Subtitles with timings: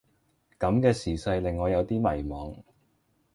[0.57, 2.63] 咁嘅時勢令我有啲迷惘